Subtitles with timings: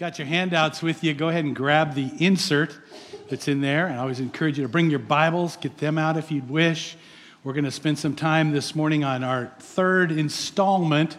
[0.00, 2.74] Got your handouts with you, go ahead and grab the insert
[3.28, 3.86] that's in there.
[3.86, 6.96] And I always encourage you to bring your Bibles, get them out if you'd wish.
[7.44, 11.18] We're going to spend some time this morning on our third installment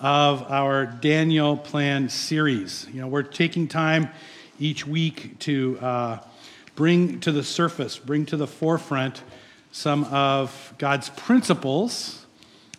[0.00, 2.86] of our Daniel Plan series.
[2.92, 4.10] You know, we're taking time
[4.58, 6.18] each week to uh,
[6.74, 9.22] bring to the surface, bring to the forefront
[9.72, 12.26] some of God's principles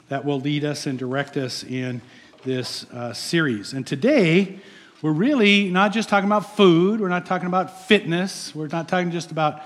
[0.08, 2.04] that will lead us and direct us in
[2.44, 3.74] this uh, series.
[3.74, 4.60] And today,
[5.02, 9.12] we're really not just talking about food, we're not talking about fitness, we're not talking
[9.12, 9.62] just about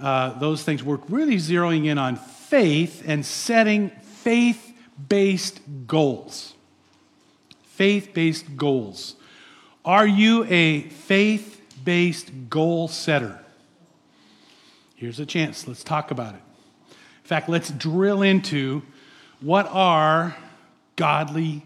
[0.00, 0.82] uh, those things.
[0.82, 4.72] We're really zeroing in on faith and setting faith
[5.08, 6.54] based goals.
[7.62, 9.16] Faith based goals.
[9.84, 13.38] Are you a faith based goal setter?
[14.96, 15.66] Here's a chance.
[15.66, 16.42] Let's talk about it.
[16.90, 18.82] In fact, let's drill into
[19.40, 20.36] what are
[20.96, 21.62] godly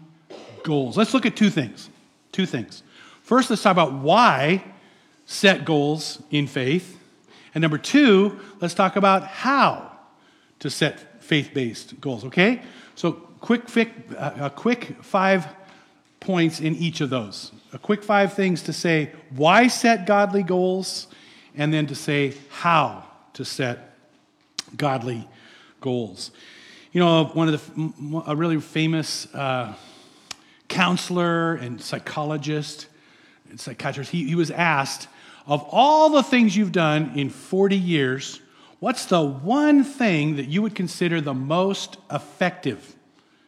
[0.63, 0.95] goals.
[0.95, 1.89] Let's look at two things.
[2.31, 2.83] Two things.
[3.25, 4.63] First, let's talk about why
[5.25, 6.99] set goals in faith.
[7.55, 9.97] And number two, let's talk about how
[10.59, 12.61] to set faith based goals, okay?
[12.93, 13.63] So, quick,
[14.15, 15.47] uh, a quick five
[16.19, 17.51] points in each of those.
[17.73, 21.07] A quick five things to say why set godly goals,
[21.57, 23.97] and then to say how to set
[24.77, 25.27] godly
[25.81, 26.29] goals.
[26.91, 29.73] You know, one of the, a really famous uh,
[30.67, 32.85] counselor and psychologist
[33.49, 35.07] and he, he was asked,
[35.47, 38.41] of all the things you've done in 40 years,
[38.79, 42.95] what's the one thing that you would consider the most effective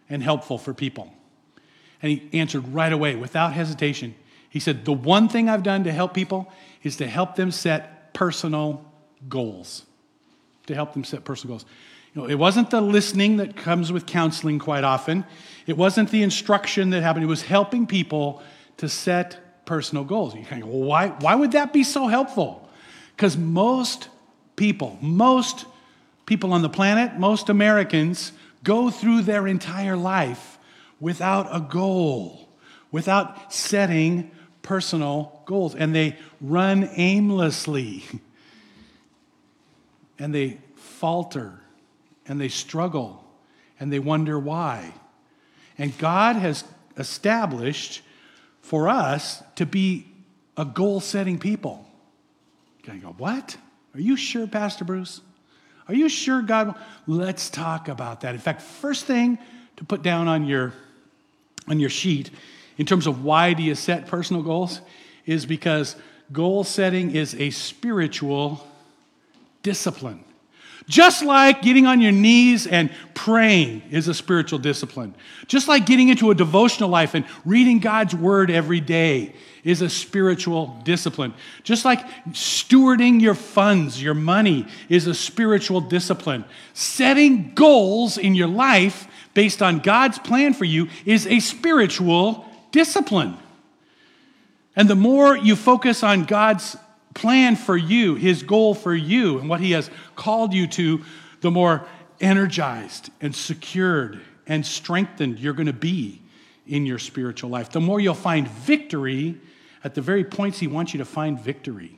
[0.10, 1.12] and helpful for people?
[2.02, 4.14] And he answered right away without hesitation.
[4.50, 6.52] He said, The one thing I've done to help people
[6.84, 8.86] is to help them set personal
[9.28, 9.84] goals.
[10.68, 11.66] To help them set personal goals.
[12.14, 15.26] You know, it wasn't the listening that comes with counseling quite often,
[15.66, 17.26] it wasn't the instruction that happened.
[17.26, 18.42] It was helping people
[18.78, 20.34] to set personal goals.
[20.34, 22.68] You kind of go, well, why, why would that be so helpful?
[23.16, 24.10] Because most
[24.56, 25.66] people, most
[26.26, 28.32] people on the planet, most Americans
[28.64, 30.58] go through their entire life
[31.00, 32.50] without a goal,
[32.92, 34.32] without setting
[34.64, 38.04] personal goals, and they run aimlessly
[40.20, 41.60] and they falter
[42.26, 43.24] and they struggle
[43.80, 44.92] and they wonder why.
[45.78, 46.64] And God has
[46.98, 48.02] established
[48.68, 50.06] for us to be
[50.58, 51.86] a goal setting people.
[52.84, 53.56] You go, what?
[53.94, 55.22] Are you sure, Pastor Bruce?
[55.88, 56.68] Are you sure God?
[56.68, 56.76] will?
[57.18, 58.34] Let's talk about that.
[58.34, 59.40] In fact, first thing
[59.78, 60.74] to put down on your
[61.70, 62.30] on your sheet
[62.78, 64.82] in terms of why do you set personal goals
[65.26, 65.96] is because
[66.32, 68.66] goal setting is a spiritual
[69.64, 70.24] discipline.
[70.88, 75.14] Just like getting on your knees and praying is a spiritual discipline.
[75.48, 79.90] Just like getting into a devotional life and reading God's word every day is a
[79.90, 81.34] spiritual discipline.
[81.64, 86.46] Just like stewarding your funds, your money, is a spiritual discipline.
[86.74, 93.38] Setting goals in your life based on God's plan for you is a spiritual discipline.
[94.74, 96.78] And the more you focus on God's
[97.18, 101.04] plan for you, his goal for you, and what he has called you to,
[101.42, 101.86] the more
[102.22, 106.22] energized and secured and strengthened you're going to be
[106.68, 107.72] in your spiritual life.
[107.72, 109.36] The more you'll find victory
[109.84, 111.98] at the very points he wants you to find victory.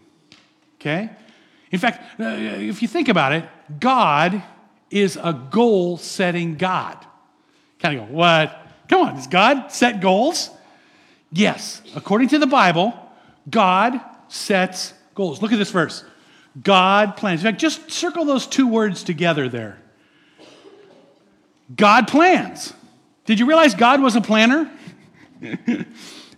[0.76, 1.10] Okay?
[1.72, 3.44] In fact, uh, if you think about it,
[3.78, 4.42] God
[4.90, 6.98] is a goal setting God.
[7.80, 8.68] Kind of go, what?
[8.88, 10.50] Come on, does God set goals?
[11.32, 11.82] Yes.
[11.94, 12.94] According to the Bible,
[13.50, 15.42] God sets goals.
[15.42, 16.06] Look at this verse
[16.64, 17.42] God plans.
[17.42, 19.78] In fact, just circle those two words together there.
[21.76, 22.74] God plans.
[23.26, 24.72] Did you realize God was a planner?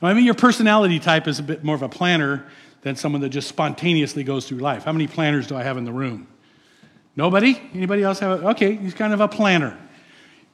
[0.01, 2.47] I mean, your personality type is a bit more of a planner
[2.81, 4.83] than someone that just spontaneously goes through life.
[4.83, 6.27] How many planners do I have in the room?
[7.15, 7.61] Nobody?
[7.75, 9.77] Anybody else have a, okay, he's kind of a planner.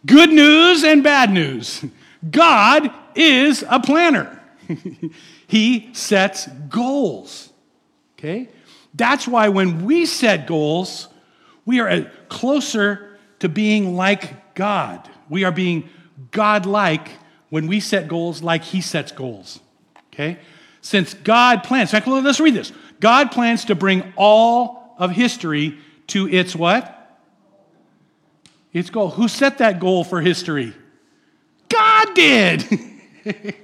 [0.06, 1.84] Good news and bad news.
[2.30, 4.44] God is a planner.
[5.48, 7.47] he sets goals.
[8.18, 8.50] Okay?
[8.94, 11.08] That's why when we set goals,
[11.66, 15.08] we are uh, closer to being like God.
[15.30, 15.90] We are being
[16.32, 17.10] God like
[17.50, 19.60] when we set goals like He sets goals.
[20.14, 20.40] Okay?
[20.82, 22.72] Since God plans, let's read this.
[23.00, 25.78] God plans to bring all of history
[26.08, 26.94] to its what?
[28.74, 29.10] Its goal.
[29.10, 30.74] Who set that goal for history?
[31.70, 32.66] God did.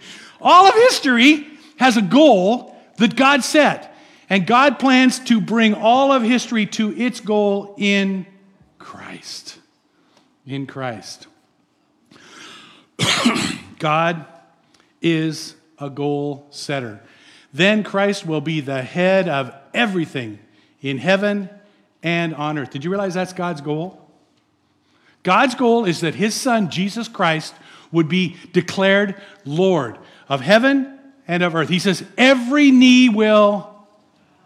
[0.42, 1.48] all of history
[1.78, 3.93] has a goal that God set.
[4.30, 8.26] And God plans to bring all of history to its goal in
[8.80, 9.60] Christ.
[10.46, 11.28] In Christ.
[13.80, 14.26] God
[15.02, 17.02] is a goal setter.
[17.54, 20.40] Then Christ will be the head of everything
[20.82, 21.50] in heaven
[22.02, 22.72] and on earth.
[22.72, 24.00] Did you realize that's God's goal?
[25.24, 27.54] God's goal is that his son, Jesus Christ,
[27.92, 29.98] would be declared Lord
[30.28, 31.70] of heaven and of earth.
[31.70, 33.73] He says, Every knee will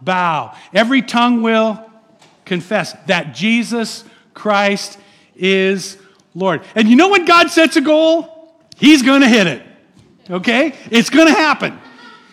[0.01, 1.83] bow, every tongue will
[2.45, 4.03] confess that Jesus
[4.33, 4.97] Christ
[5.35, 5.97] is
[6.33, 6.61] Lord.
[6.75, 8.55] And you know when God sets a goal?
[8.77, 9.63] He's going to hit it.
[10.29, 10.75] Okay?
[10.91, 11.79] It's going to happen.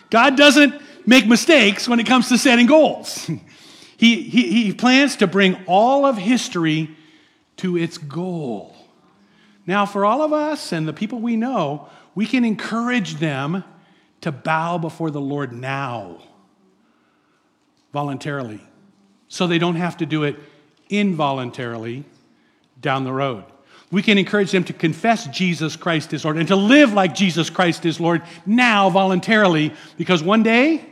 [0.09, 3.25] God doesn't make mistakes when it comes to setting goals.
[3.97, 6.95] he, he, he plans to bring all of history
[7.57, 8.75] to its goal.
[9.65, 13.63] Now, for all of us and the people we know, we can encourage them
[14.21, 16.19] to bow before the Lord now,
[17.95, 18.59] voluntarily,
[19.29, 20.35] so they don't have to do it
[20.89, 22.03] involuntarily
[22.81, 23.45] down the road.
[23.89, 27.49] We can encourage them to confess Jesus Christ is Lord and to live like Jesus
[27.49, 30.85] Christ is Lord now voluntarily because one day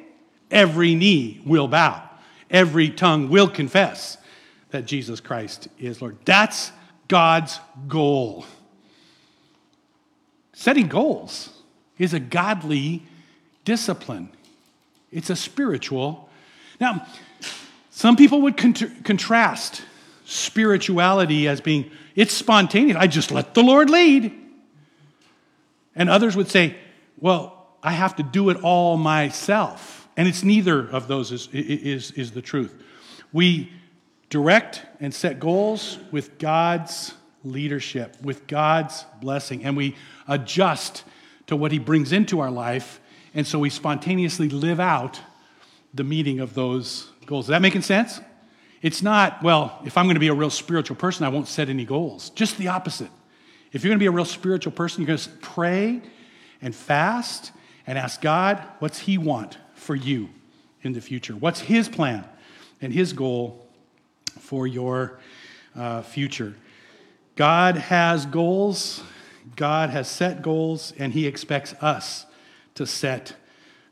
[0.49, 2.09] every knee will bow,
[2.49, 4.17] every tongue will confess
[4.69, 6.15] that Jesus Christ is Lord.
[6.23, 6.71] That's
[7.09, 7.59] God's
[7.89, 8.45] goal.
[10.53, 11.49] Setting goals
[11.97, 13.03] is a godly
[13.65, 14.29] discipline,
[15.11, 16.22] it's a spiritual.
[16.79, 17.05] Now,
[17.91, 19.83] some people would contrast
[20.25, 22.97] spirituality as being it's spontaneous.
[22.97, 24.31] I just let the Lord lead.
[25.95, 26.75] And others would say,
[27.19, 30.07] well, I have to do it all myself.
[30.15, 32.75] And it's neither of those is, is, is the truth.
[33.31, 33.71] We
[34.29, 39.95] direct and set goals with God's leadership, with God's blessing, and we
[40.27, 41.03] adjust
[41.47, 42.99] to what He brings into our life.
[43.33, 45.19] And so we spontaneously live out
[45.93, 47.45] the meeting of those goals.
[47.45, 48.19] Is that making sense?
[48.81, 51.69] It's not, well, if I'm going to be a real spiritual person, I won't set
[51.69, 52.31] any goals.
[52.31, 53.09] Just the opposite.
[53.71, 56.01] If you're going to be a real spiritual person, you're going to pray
[56.61, 57.51] and fast
[57.87, 60.29] and ask God, what's He want for you
[60.81, 61.33] in the future?
[61.33, 62.25] What's His plan
[62.81, 63.67] and His goal
[64.39, 65.19] for your
[65.75, 66.55] uh, future?
[67.35, 69.01] God has goals,
[69.55, 72.25] God has set goals, and He expects us
[72.75, 73.35] to set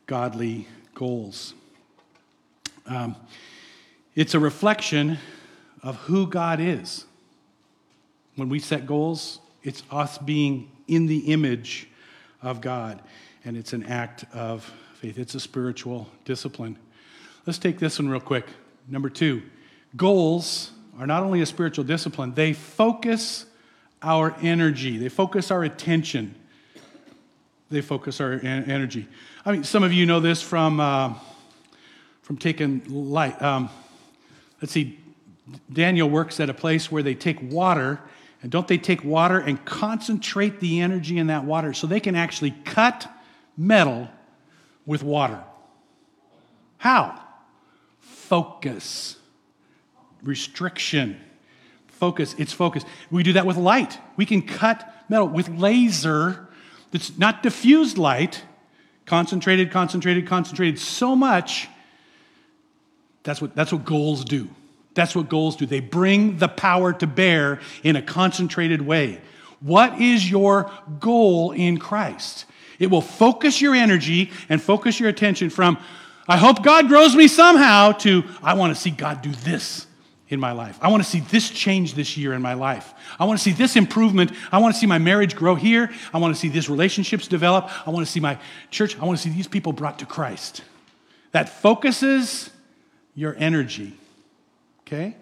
[0.05, 1.53] godly goals.
[2.85, 3.15] Um,
[4.15, 5.17] it's a reflection
[5.83, 7.05] of who God is.
[8.35, 11.87] When we set goals, it's us being in the image
[12.41, 13.01] of God,
[13.45, 15.17] and it's an act of faith.
[15.17, 16.77] It's a spiritual discipline.
[17.45, 18.45] Let's take this one real quick.
[18.87, 19.41] Number two,
[19.95, 23.45] goals are not only a spiritual discipline, they focus
[24.01, 26.35] our energy, they focus our attention.
[27.71, 29.07] They focus our energy.
[29.45, 31.13] I mean, some of you know this from, uh,
[32.31, 33.41] from taking light.
[33.41, 33.69] Um,
[34.61, 34.97] Let's see,
[35.73, 37.99] Daniel works at a place where they take water,
[38.41, 42.15] and don't they take water and concentrate the energy in that water so they can
[42.15, 43.11] actually cut
[43.57, 44.07] metal
[44.85, 45.43] with water?
[46.77, 47.21] How?
[47.99, 49.17] Focus,
[50.23, 51.19] restriction.
[51.87, 52.85] Focus, it's focus.
[53.09, 53.99] We do that with light.
[54.15, 56.47] We can cut metal with laser
[56.91, 58.41] that's not diffused light,
[59.05, 61.67] concentrated, concentrated, concentrated so much
[63.23, 64.49] that's what, that's what goals do.
[64.93, 65.65] That's what goals do.
[65.65, 69.21] They bring the power to bear in a concentrated way.
[69.61, 72.45] What is your goal in Christ?
[72.79, 75.77] It will focus your energy and focus your attention from,
[76.27, 79.85] I hope God grows me somehow, to, I want to see God do this
[80.29, 80.79] in my life.
[80.81, 82.93] I want to see this change this year in my life.
[83.19, 84.31] I want to see this improvement.
[84.51, 85.91] I want to see my marriage grow here.
[86.13, 87.69] I want to see these relationships develop.
[87.87, 88.39] I want to see my
[88.71, 88.97] church.
[88.97, 90.63] I want to see these people brought to Christ.
[91.33, 92.49] That focuses
[93.15, 93.93] your energy.
[94.81, 95.15] Okay?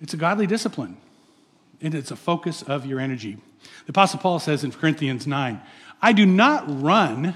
[0.00, 0.96] It's a godly discipline,
[1.80, 3.38] and it's a focus of your energy.
[3.86, 5.60] The Apostle Paul says in Corinthians 9,
[6.02, 7.34] I do not run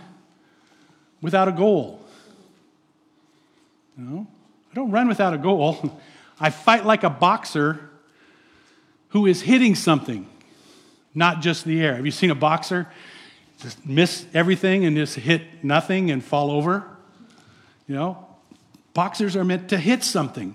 [1.23, 2.05] without a goal.
[3.97, 4.27] No,
[4.71, 6.01] I don't run without a goal.
[6.41, 7.91] I fight like a boxer
[9.11, 10.27] who is hitting something,
[11.15, 11.97] not just the air.
[11.97, 12.89] Have you seen a boxer
[13.61, 16.85] just miss everything and just hit nothing and fall over?
[17.87, 18.27] You know,
[19.01, 20.55] Boxers are meant to hit something.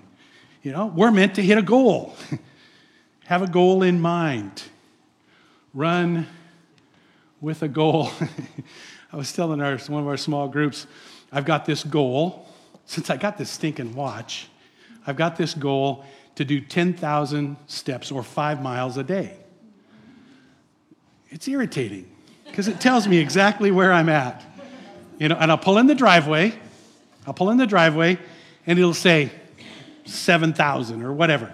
[0.62, 2.14] You know, we're meant to hit a goal.
[3.24, 4.62] Have a goal in mind.
[5.74, 6.28] Run
[7.40, 8.12] with a goal.
[9.12, 10.86] I was telling our, one of our small groups,
[11.32, 12.48] I've got this goal.
[12.86, 14.46] Since I got this stinking watch,
[15.08, 16.04] I've got this goal
[16.36, 19.38] to do 10,000 steps or five miles a day.
[21.30, 22.08] It's irritating
[22.44, 24.44] because it tells me exactly where I'm at.
[25.18, 26.56] You know, and I'll pull in the driveway
[27.26, 28.18] I'll pull in the driveway
[28.66, 29.30] and it'll say
[30.04, 31.52] 7,000 or whatever.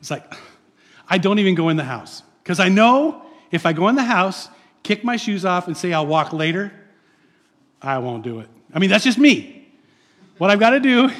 [0.00, 0.32] It's like,
[1.08, 4.02] I don't even go in the house because I know if I go in the
[4.02, 4.48] house,
[4.82, 6.72] kick my shoes off, and say I'll walk later,
[7.80, 8.48] I won't do it.
[8.74, 9.68] I mean, that's just me.
[10.38, 11.10] What I've got to do,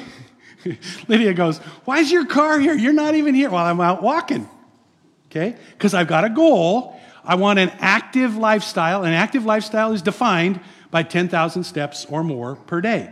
[1.07, 2.73] Lydia goes, Why is your car here?
[2.73, 3.49] You're not even here.
[3.49, 4.49] Well, I'm out walking.
[5.27, 5.55] Okay?
[5.71, 6.99] Because I've got a goal.
[7.23, 9.03] I want an active lifestyle.
[9.03, 10.59] An active lifestyle is defined
[10.91, 13.09] by 10,000 steps or more per day.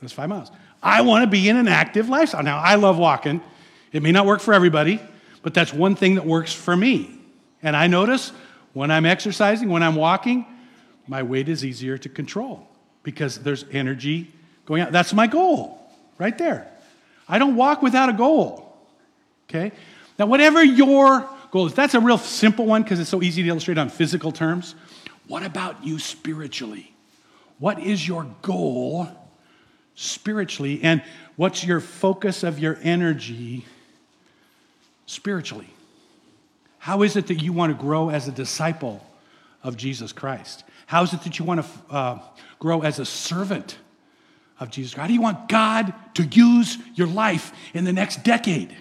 [0.00, 0.50] That's five miles.
[0.86, 2.44] I want to be in an active lifestyle.
[2.44, 3.42] Now, I love walking.
[3.90, 5.00] It may not work for everybody,
[5.42, 7.18] but that's one thing that works for me.
[7.60, 8.30] And I notice
[8.72, 10.46] when I'm exercising, when I'm walking,
[11.08, 12.68] my weight is easier to control
[13.02, 14.32] because there's energy
[14.64, 14.92] going out.
[14.92, 15.76] That's my goal
[16.18, 16.70] right there.
[17.28, 18.78] I don't walk without a goal.
[19.50, 19.72] Okay?
[20.20, 23.48] Now, whatever your goal is, that's a real simple one because it's so easy to
[23.48, 24.76] illustrate on physical terms.
[25.26, 26.94] What about you spiritually?
[27.58, 29.25] What is your goal
[29.96, 30.80] spiritually?
[30.82, 31.02] And
[31.34, 33.66] what's your focus of your energy
[35.06, 35.68] spiritually?
[36.78, 39.04] How is it that you want to grow as a disciple
[39.64, 40.62] of Jesus Christ?
[40.86, 42.18] How is it that you want to uh,
[42.60, 43.76] grow as a servant
[44.60, 45.02] of Jesus Christ?
[45.02, 48.74] How do you want God to use your life in the next decade?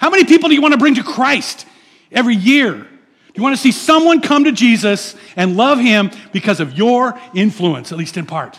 [0.00, 1.66] How many people do you want to bring to Christ
[2.10, 2.74] every year?
[2.74, 7.20] Do you want to see someone come to Jesus and love him because of your
[7.34, 8.58] influence, at least in part?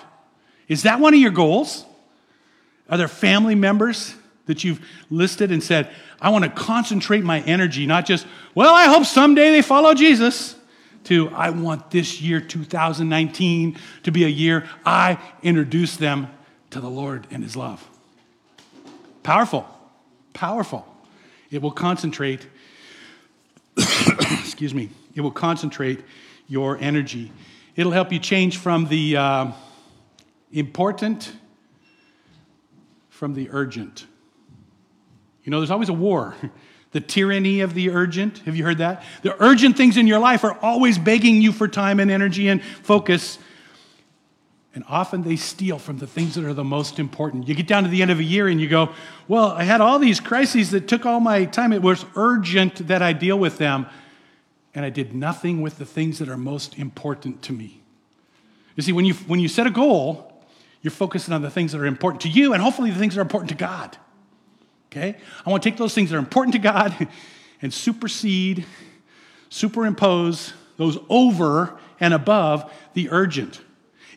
[0.69, 1.83] Is that one of your goals?
[2.89, 7.85] Are there family members that you've listed and said, I want to concentrate my energy,
[7.85, 10.55] not just, well, I hope someday they follow Jesus,
[11.05, 16.27] to I want this year, 2019, to be a year I introduce them
[16.71, 17.87] to the Lord and His love.
[19.23, 19.67] Powerful,
[20.33, 20.85] powerful.
[21.51, 22.45] It will concentrate,
[23.77, 26.03] excuse me, it will concentrate
[26.47, 27.31] your energy.
[27.75, 29.51] It'll help you change from the uh,
[30.51, 31.31] important
[33.09, 34.05] from the urgent.
[35.43, 36.35] You know, there's always a war.
[36.91, 38.39] The tyranny of the urgent.
[38.39, 39.03] Have you heard that?
[39.21, 42.63] The urgent things in your life are always begging you for time and energy and
[42.63, 43.37] focus.
[44.73, 47.47] And often they steal from the things that are the most important.
[47.47, 48.93] You get down to the end of a year and you go,
[49.27, 51.73] Well, I had all these crises that took all my time.
[51.73, 53.85] It was urgent that I deal with them.
[54.73, 57.81] And I did nothing with the things that are most important to me.
[58.75, 60.28] You see, when you, when you set a goal,
[60.81, 63.19] you're focusing on the things that are important to you and hopefully the things that
[63.19, 63.97] are important to God.
[64.91, 65.15] Okay?
[65.45, 67.07] I want to take those things that are important to God
[67.61, 68.65] and supersede,
[69.49, 73.61] superimpose those over and above the urgent.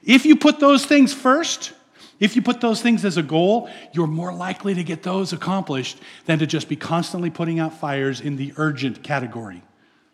[0.05, 1.73] If you put those things first,
[2.21, 5.99] if you put those things as a goal, you're more likely to get those accomplished
[6.27, 9.63] than to just be constantly putting out fires in the urgent category.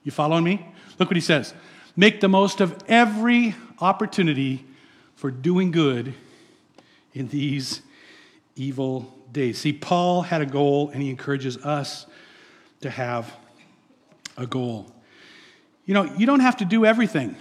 [0.05, 0.67] You following me?
[0.99, 1.53] Look what he says.
[1.97, 4.65] Make the most of every opportunity
[5.17, 6.15] for doing good
[7.13, 7.83] in these
[8.57, 9.59] evil days.
[9.59, 12.07] See, Paul had a goal, and he encourages us
[12.81, 13.33] to have
[14.37, 14.93] a goal.
[15.85, 17.37] You know, you don't have to do everything.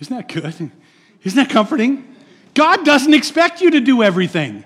[0.00, 0.70] Isn't that good?
[1.24, 2.16] Isn't that comforting?
[2.54, 4.64] God doesn't expect you to do everything.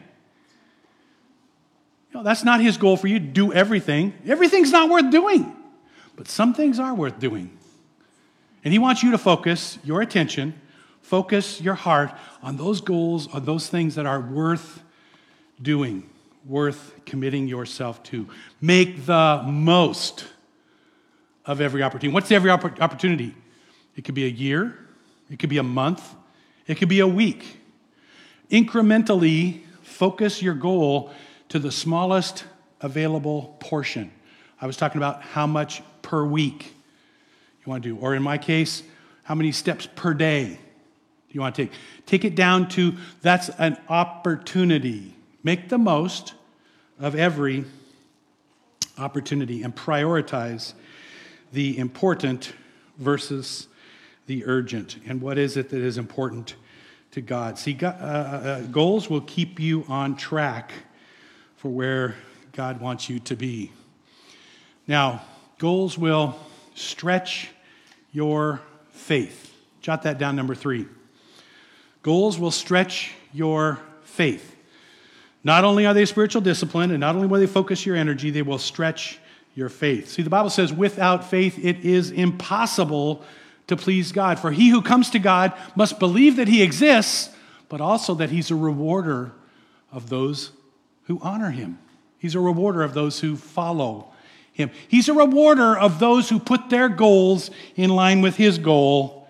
[2.15, 4.15] Know, that's not his goal for you to do everything.
[4.25, 5.53] Everything's not worth doing,
[6.15, 7.51] but some things are worth doing.
[8.63, 10.55] And he wants you to focus your attention,
[11.05, 12.11] focus your heart
[12.43, 14.83] on those goals, on those things that are worth
[15.63, 16.11] doing
[16.47, 18.29] worth committing yourself to.
[18.61, 20.27] Make the most
[21.47, 22.13] of every opportunity.
[22.13, 23.35] What's every opportunity?
[23.97, 24.79] It could be a year,
[25.31, 26.15] it could be a month,
[26.67, 27.61] it could be a week.
[28.51, 31.11] Incrementally focus your goal
[31.49, 32.45] to the smallest
[32.81, 34.11] available portion.
[34.61, 36.75] I was talking about how much per week
[37.65, 38.83] you want to do, or in my case,
[39.23, 40.59] how many steps per day
[41.35, 41.73] you want to take.
[42.07, 45.15] Take it down to that's an opportunity.
[45.43, 46.35] Make the most
[46.99, 47.65] of every
[48.97, 50.75] opportunity and prioritize
[51.53, 52.53] the important
[52.99, 53.67] versus
[54.27, 54.99] the urgent.
[55.07, 56.55] And what is it that is important
[57.11, 57.59] to God?
[57.59, 60.73] See, God, uh, uh, uh, goals will keep you on track
[61.57, 62.15] for where
[62.53, 63.73] God wants you to be.
[64.87, 65.23] Now,
[65.59, 66.39] goals will
[66.75, 67.49] stretch
[68.13, 68.61] your
[68.91, 69.53] faith.
[69.81, 70.87] Jot that down, number three.
[72.05, 74.55] Goals will stretch your faith.
[75.43, 78.43] Not only are they spiritual discipline, and not only will they focus your energy, they
[78.43, 79.19] will stretch
[79.55, 80.11] your faith.
[80.11, 83.25] See, the Bible says, without faith, it is impossible
[83.69, 84.39] to please God.
[84.39, 87.31] For he who comes to God must believe that he exists,
[87.71, 89.33] but also that he's a rewarder
[89.91, 90.53] of those
[91.05, 91.79] who honor him.
[92.19, 94.13] He's a rewarder of those who follow
[94.53, 94.71] him.
[94.89, 99.27] He's a rewarder of those who put their goals in line with his goal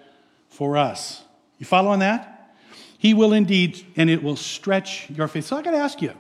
[0.49, 1.23] for us.
[1.59, 2.34] You following that?
[3.05, 5.45] He will indeed, and it will stretch your faith.
[5.45, 6.15] So I got to ask you,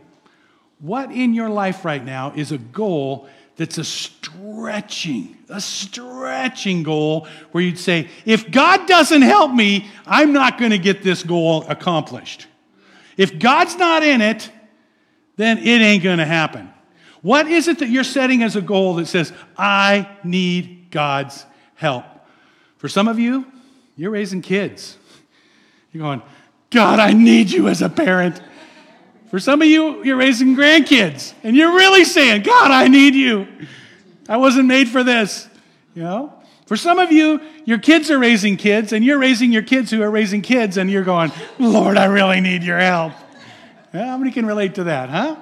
[0.80, 3.26] what in your life right now is a goal
[3.56, 10.34] that's a stretching, a stretching goal where you'd say, if God doesn't help me, I'm
[10.34, 12.48] not going to get this goal accomplished.
[13.16, 14.50] If God's not in it,
[15.36, 16.70] then it ain't going to happen.
[17.22, 22.04] What is it that you're setting as a goal that says, I need God's help?
[22.76, 23.50] For some of you,
[23.96, 24.98] you're raising kids.
[25.90, 26.22] You're going,
[26.74, 28.40] God, I need you as a parent.
[29.30, 33.46] For some of you, you're raising grandkids, and you're really saying, God, I need you.
[34.28, 35.48] I wasn't made for this.
[35.94, 36.32] You know?
[36.66, 40.02] For some of you, your kids are raising kids, and you're raising your kids who
[40.02, 43.12] are raising kids, and you're going, Lord, I really need your help.
[43.92, 45.36] Yeah, how many can relate to that, huh?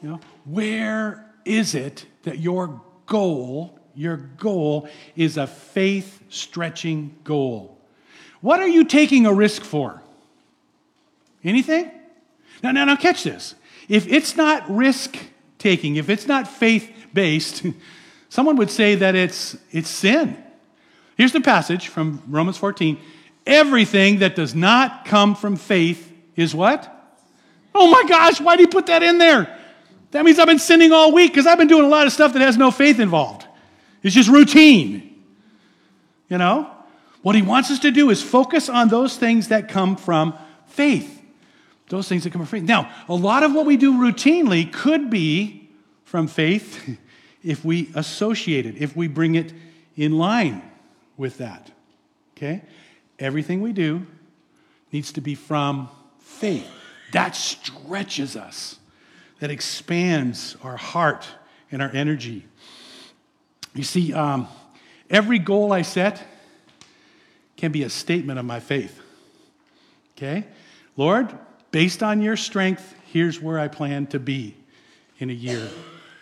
[0.00, 7.78] You know, where is it that your goal, your goal is a faith stretching goal?
[8.40, 10.00] What are you taking a risk for?
[11.44, 11.90] Anything?
[12.62, 13.54] Now, now, now, catch this.
[13.88, 15.16] If it's not risk
[15.58, 17.62] taking, if it's not faith based,
[18.28, 20.42] someone would say that it's, it's sin.
[21.16, 22.98] Here's the passage from Romans 14
[23.46, 26.90] Everything that does not come from faith is what?
[27.74, 29.58] Oh my gosh, why do you put that in there?
[30.12, 32.32] That means I've been sinning all week because I've been doing a lot of stuff
[32.32, 33.46] that has no faith involved.
[34.02, 35.22] It's just routine.
[36.28, 36.70] You know?
[37.22, 40.34] What he wants us to do is focus on those things that come from
[40.66, 41.20] faith.
[41.94, 42.68] Those things that come from faith.
[42.68, 45.70] Now, a lot of what we do routinely could be
[46.02, 46.98] from faith
[47.44, 49.52] if we associate it, if we bring it
[49.94, 50.68] in line
[51.16, 51.70] with that.
[52.36, 52.62] Okay?
[53.20, 54.04] Everything we do
[54.90, 56.68] needs to be from faith.
[57.12, 58.80] That stretches us,
[59.38, 61.28] that expands our heart
[61.70, 62.44] and our energy.
[63.72, 64.48] You see, um,
[65.08, 66.20] every goal I set
[67.56, 69.00] can be a statement of my faith.
[70.16, 70.48] Okay?
[70.96, 71.38] Lord,
[71.74, 74.54] based on your strength, here's where I plan to be
[75.18, 75.68] in a year.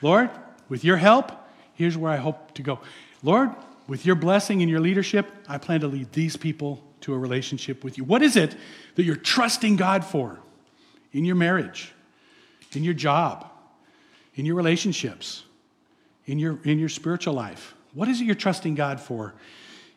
[0.00, 0.30] Lord,
[0.70, 1.30] with your help,
[1.74, 2.80] here's where I hope to go.
[3.22, 3.50] Lord,
[3.86, 7.84] with your blessing and your leadership, I plan to lead these people to a relationship
[7.84, 8.04] with you.
[8.04, 8.56] What is it
[8.94, 10.38] that you're trusting God for?
[11.12, 11.92] in your marriage,
[12.72, 13.50] in your job,
[14.34, 15.44] in your relationships,
[16.26, 17.74] in your, in your spiritual life?
[17.92, 19.34] What is it you're trusting God for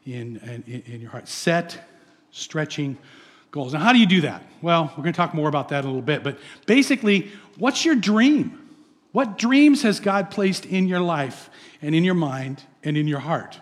[0.06, 0.38] in,
[0.68, 1.28] in, in your heart?
[1.28, 1.88] Set
[2.32, 2.98] stretching
[3.56, 3.74] goals.
[3.74, 4.44] Now, how do you do that?
[4.62, 7.86] Well, we're going to talk more about that in a little bit, but basically, what's
[7.86, 8.62] your dream?
[9.13, 11.50] What dreams has God placed in your life
[11.82, 13.62] and in your mind and in your heart?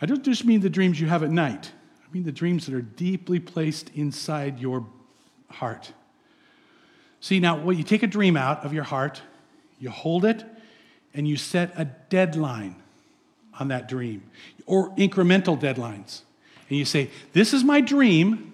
[0.00, 1.72] I don't just mean the dreams you have at night.
[2.08, 4.86] I mean the dreams that are deeply placed inside your
[5.50, 5.92] heart.
[7.18, 9.22] See, now, well, you take a dream out of your heart,
[9.80, 10.44] you hold it,
[11.14, 12.76] and you set a deadline
[13.58, 14.22] on that dream,
[14.66, 16.20] or incremental deadlines.
[16.68, 18.51] And you say, This is my dream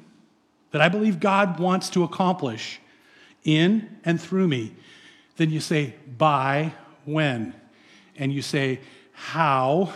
[0.70, 2.80] that I believe God wants to accomplish
[3.44, 4.74] in and through me.
[5.36, 6.72] Then you say, By
[7.04, 7.54] when?
[8.16, 8.80] And you say,
[9.12, 9.92] How?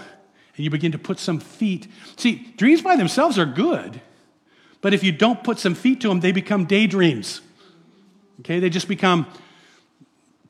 [0.57, 1.87] And you begin to put some feet.
[2.17, 4.01] See, dreams by themselves are good,
[4.81, 7.41] but if you don't put some feet to them, they become daydreams.
[8.41, 9.27] Okay, they just become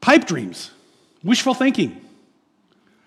[0.01, 0.71] pipe dreams,
[1.23, 2.01] wishful thinking.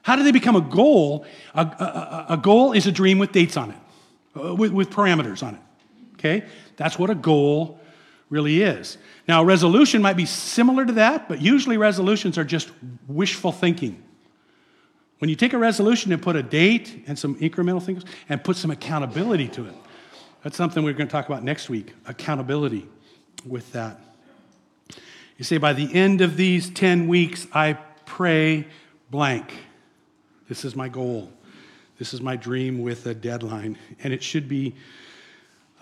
[0.04, 1.26] How do they become a goal?
[1.56, 3.78] A, a, a goal is a dream with dates on it,
[4.40, 5.62] uh, with, with parameters on it.
[6.26, 6.44] Okay,
[6.76, 7.80] that's what a goal
[8.32, 8.98] really is.
[9.28, 12.72] Now, a resolution might be similar to that, but usually resolutions are just
[13.08, 14.04] wishful thinking.
[15.20, 18.58] When you take a resolution and put a date and some incremental things and put
[18.58, 19.76] some accountability to it,
[20.42, 22.88] that's something we're going to talk about next week accountability
[23.46, 24.00] with that.
[25.38, 27.74] You say, by the end of these 10 weeks, I
[28.06, 28.66] pray
[29.12, 29.54] blank.
[30.50, 31.32] This is my goal.
[32.00, 33.78] This is my dream with a deadline.
[34.04, 34.74] And it should be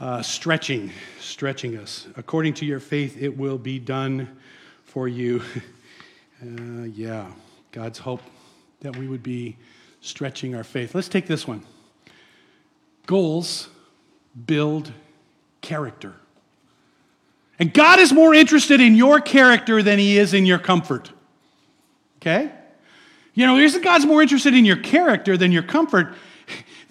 [0.03, 2.07] uh, stretching, stretching us.
[2.17, 4.37] According to your faith, it will be done
[4.83, 5.41] for you.
[6.41, 7.31] Uh, yeah,
[7.71, 8.19] God's hope
[8.81, 9.55] that we would be
[10.01, 10.93] stretching our faith.
[10.93, 11.63] Let's take this one.
[13.05, 13.69] Goals
[14.45, 14.91] build
[15.61, 16.15] character.
[17.59, 21.13] And God is more interested in your character than he is in your comfort.
[22.17, 22.51] Okay?
[23.33, 26.13] You know, God's more interested in your character than your comfort.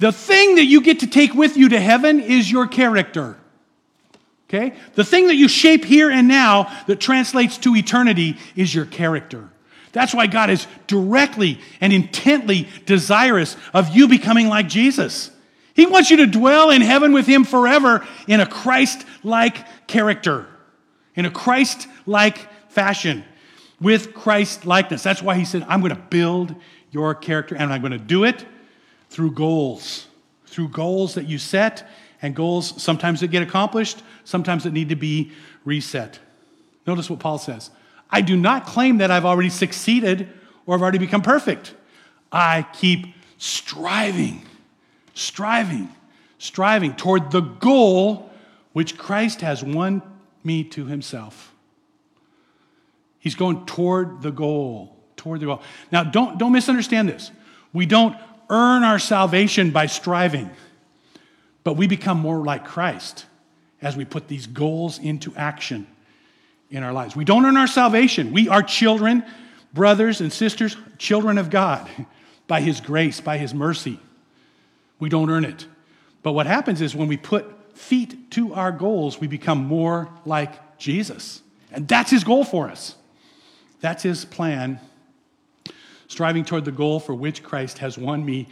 [0.03, 3.37] The thing that you get to take with you to heaven is your character.
[4.49, 4.75] Okay?
[4.95, 9.49] The thing that you shape here and now that translates to eternity is your character.
[9.93, 15.31] That's why God is directly and intently desirous of you becoming like Jesus.
[15.73, 20.49] He wants you to dwell in heaven with Him forever in a Christ like character
[21.15, 23.23] in a Christ like fashion
[23.81, 25.05] with Christ likeness.
[25.05, 26.57] That's why he said, I'm going to build
[26.91, 28.45] your character and I'm going to do it
[29.13, 30.07] through goals,
[30.47, 31.87] through goals that you set
[32.23, 35.33] and goals sometimes that get accomplished, sometimes that need to be
[35.67, 36.19] reset.
[36.87, 37.71] Notice what Paul says
[38.11, 40.33] I do not claim that I've already succeeded
[40.65, 41.75] or I've already become perfect.
[42.33, 44.47] I keep striving,
[45.13, 45.91] striving,
[46.39, 48.31] striving toward the goal
[48.73, 50.01] which Christ has won
[50.43, 51.53] me to himself.
[53.19, 55.63] He's going toward the goal, toward the goal.
[55.91, 57.31] Now, don't, don't misunderstand this.
[57.75, 58.17] We don't
[58.53, 60.51] earn our salvation by striving,
[61.65, 63.25] but we become more like Christ
[63.81, 65.87] as we put these goals into action
[66.71, 67.17] in our lives.
[67.17, 68.33] We don't earn our salvation.
[68.33, 69.25] We are children,
[69.73, 71.89] brothers and sisters, children of God
[72.47, 73.99] by His grace, by His mercy.
[74.99, 75.67] We don't earn it.
[76.23, 80.79] But what happens is when we put feet to our goals, we become more like
[80.79, 81.41] Jesus.
[81.73, 82.97] And that's His goal for us.
[83.81, 84.79] That's His plan,
[86.13, 88.47] striving toward the goal for which Christ has won me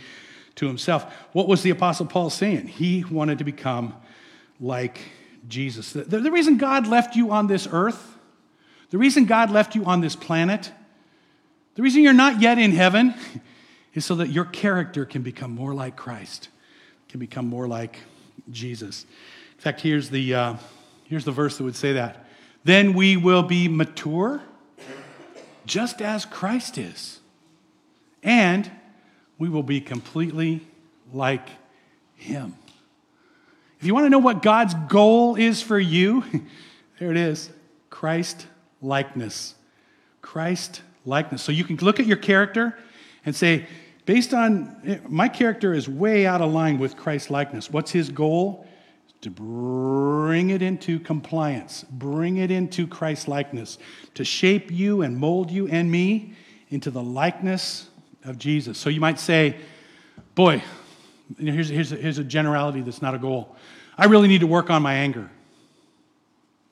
[0.56, 1.12] to Himself.
[1.32, 2.66] What was the Apostle Paul saying?
[2.66, 3.94] He wanted to become
[4.58, 5.00] like
[5.48, 5.92] Jesus.
[5.92, 8.16] The, the, reason God left you on this earth,
[8.90, 10.70] the reason God left you on this planet,
[11.76, 13.14] the reason you're not yet in heaven
[13.94, 16.48] is so that your character can become more like Christ,
[17.08, 17.98] can become more like
[18.50, 19.04] Jesus.
[19.54, 20.54] In fact, here's the, uh,
[21.04, 22.26] here's the verse that would say that.
[22.64, 24.42] Then we will be mature,
[25.64, 27.19] just as Christ is.
[28.22, 28.70] And
[29.38, 30.66] we will be completely
[31.12, 31.48] like
[32.16, 32.54] him.
[33.78, 36.24] If you want to know what God's goal is for you,
[36.98, 37.50] there it is
[37.88, 38.46] Christ
[38.82, 39.54] likeness.
[40.20, 41.42] Christ likeness.
[41.42, 42.76] So you can look at your character
[43.24, 43.66] and say,
[44.04, 47.70] based on my character is way out of line with Christ likeness.
[47.70, 48.66] What's his goal?
[49.22, 53.78] To bring it into compliance, bring it into Christ likeness,
[54.14, 56.34] to shape you and mold you and me
[56.70, 57.89] into the likeness
[58.24, 58.78] of Jesus.
[58.78, 59.56] So you might say,
[60.34, 60.62] boy,
[61.38, 63.56] here's, here's, here's a generality that's not a goal.
[63.96, 65.30] I really need to work on my anger.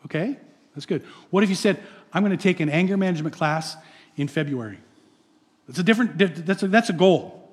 [0.04, 0.36] Okay,
[0.74, 1.02] that's good.
[1.30, 1.82] What if you said,
[2.12, 3.76] I'm going to take an anger management class
[4.16, 4.78] in February?
[5.66, 7.50] That's a different, that's a, that's a goal.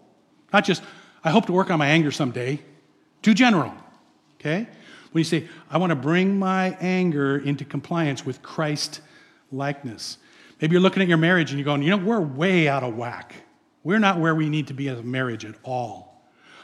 [0.53, 0.81] Not just,
[1.23, 2.61] I hope to work on my anger someday.
[3.21, 3.73] Too general.
[4.39, 4.67] Okay?
[5.11, 9.01] When you say, I want to bring my anger into compliance with Christ
[9.51, 10.17] likeness.
[10.61, 12.95] Maybe you're looking at your marriage and you're going, you know, we're way out of
[12.95, 13.35] whack.
[13.85, 16.21] We're not where we need to be as a marriage at all.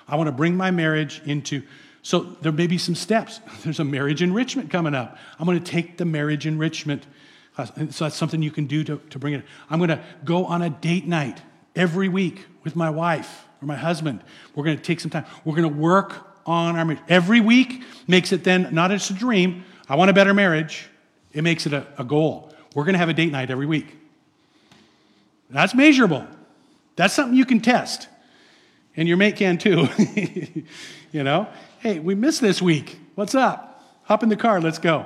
[0.08, 1.62] I want to bring my marriage into
[2.04, 3.40] so there may be some steps.
[3.64, 5.18] There's a marriage enrichment coming up.
[5.40, 7.06] I'm going to take the marriage enrichment.
[7.58, 9.44] So that's something you can do to, to bring it.
[9.70, 11.40] I'm going to go on a date night
[11.76, 14.24] every week with my wife or my husband.
[14.56, 15.26] We're going to take some time.
[15.46, 17.04] We're going to work on our marriage.
[17.08, 19.64] Every week makes it then not just a dream.
[19.88, 20.90] I want a better marriage.
[21.34, 22.52] It makes it a, a goal.
[22.74, 23.96] We're going to have a date night every week.
[25.52, 26.26] That's measurable.
[26.96, 28.08] That's something you can test.
[28.96, 29.88] And your mate can too.
[31.12, 31.48] you know?
[31.80, 33.00] Hey, we missed this week.
[33.16, 33.84] What's up?
[34.04, 35.06] Hop in the car, let's go.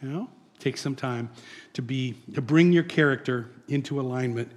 [0.00, 0.28] You know?
[0.58, 1.30] Take some time
[1.72, 4.52] to be to bring your character into alignment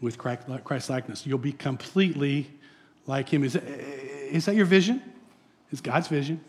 [0.00, 1.26] with Christ likeness.
[1.26, 2.50] You'll be completely
[3.06, 3.44] like him.
[3.44, 5.02] Is, is that your vision?
[5.70, 6.40] It's God's vision.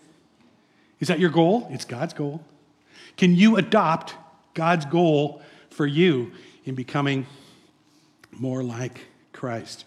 [0.99, 1.67] Is that your goal?
[1.69, 2.43] It's God's goal.
[3.17, 4.15] Can you adopt
[4.53, 6.31] God's goal for you
[6.63, 7.27] in becoming
[8.39, 9.01] more like
[9.33, 9.85] Christ?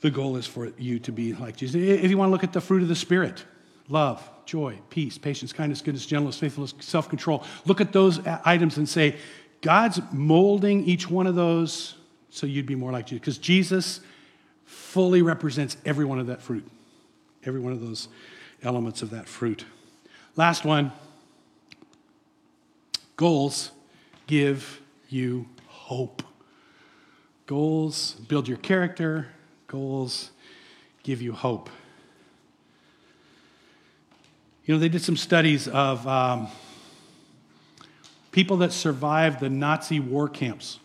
[0.00, 1.76] The goal is for you to be like Jesus.
[1.76, 3.44] If you want to look at the fruit of the Spirit,
[3.88, 8.78] love, joy, peace, patience, kindness, goodness, gentleness, faithfulness, self control, look at those uh, items
[8.78, 9.16] and say,
[9.60, 11.96] God's molding each one of those
[12.30, 13.20] so you'd be more like Jesus.
[13.20, 14.00] Because Jesus
[14.64, 16.66] fully represents every one of that fruit,
[17.44, 18.08] every one of those
[18.62, 19.64] elements of that fruit.
[20.36, 20.92] Last one
[23.16, 23.70] goals
[24.26, 26.22] give you hope.
[27.50, 29.26] Goals build your character,
[29.66, 30.30] goals
[31.02, 31.68] give you hope.
[34.64, 36.46] You know, they did some studies of um,
[38.30, 40.78] people that survived the Nazi war camps,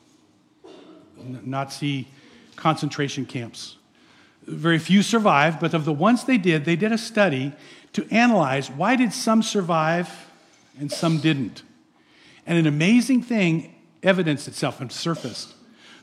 [1.24, 2.08] Nazi
[2.56, 3.78] concentration camps.
[4.48, 7.54] Very few survived, but of the ones they did, they did a study
[7.94, 10.10] to analyze why did some survive
[10.80, 11.62] and some didn't.
[12.48, 15.55] And an amazing thing evidenced itself and surfaced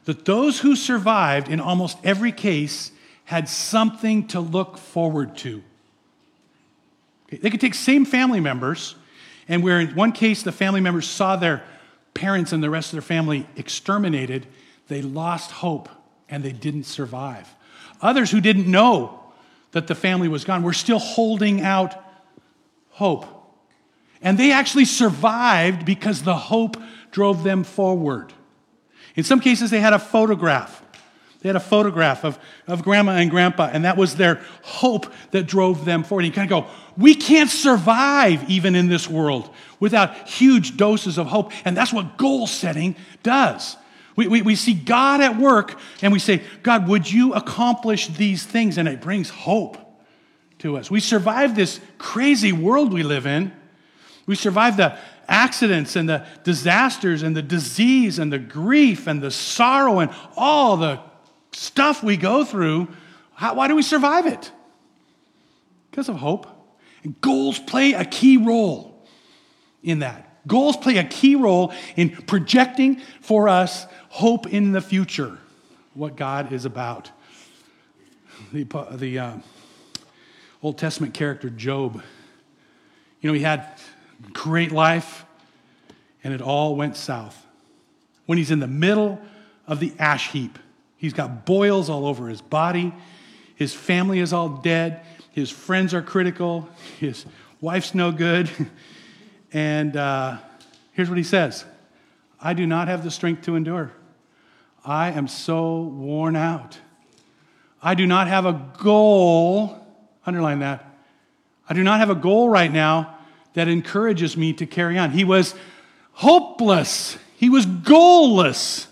[0.05, 2.93] that those who survived in almost every case
[3.25, 5.63] had something to look forward to.
[7.31, 8.95] They could take same family members,
[9.49, 11.63] and where in one case the family members saw their
[12.15, 14.47] parents and the rest of their family exterminated,
[14.89, 15.89] they lost hope
[16.29, 17.49] and they didn't survive.
[18.01, 19.21] Others who didn't know
[19.71, 21.95] that the family was gone were still holding out
[22.91, 23.25] hope.
[24.21, 26.77] And they actually survived because the hope
[27.11, 28.33] drove them forward.
[29.17, 30.83] In some cases, they had a photograph.
[31.41, 35.47] They had a photograph of, of grandma and grandpa, and that was their hope that
[35.47, 36.25] drove them forward.
[36.25, 41.19] And you kind of go, we can't survive even in this world without huge doses
[41.19, 41.53] of hope.
[41.65, 43.77] And that's what goal setting does.
[44.15, 48.45] We, we, we see God at work and we say, God, would you accomplish these
[48.45, 48.79] things?
[48.79, 49.79] And it brings hope
[50.59, 50.91] to us.
[50.91, 53.53] We survive this crazy world we live in.
[54.27, 54.97] We survive the
[55.29, 60.77] accidents and the disasters and the disease and the grief and the sorrow and all
[60.77, 61.01] the
[61.53, 62.89] stuff we go through.
[63.35, 64.51] How, why do we survive it?
[65.91, 66.47] Because of hope.
[67.05, 69.07] And goals play a key role
[69.83, 70.47] in that.
[70.47, 75.39] Goals play a key role in projecting for us hope in the future,
[75.95, 77.11] what God is about.
[78.53, 79.37] The, the uh,
[80.63, 82.03] Old Testament character Job,
[83.21, 83.79] you know, he had
[84.33, 85.25] great life
[86.25, 87.47] and it all went south.
[88.27, 89.21] When he's in the middle
[89.67, 90.59] of the ash heap,
[90.97, 92.95] he's got boils all over his body,
[93.57, 97.27] his family is all dead, his friends are critical, his
[97.61, 98.51] wife's no good.
[99.53, 100.39] And uh,
[100.93, 101.65] here's what he says
[102.41, 103.93] I do not have the strength to endure.
[104.85, 106.79] I am so worn out.
[107.83, 109.87] I do not have a goal,
[110.25, 110.85] underline that.
[111.69, 113.19] I do not have a goal right now
[113.55, 115.11] that encourages me to carry on.
[115.11, 115.55] He was
[116.13, 118.87] hopeless, he was goalless,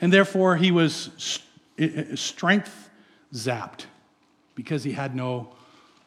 [0.00, 1.38] and therefore he was
[2.14, 2.90] strength
[3.32, 3.86] zapped
[4.54, 5.54] because he had no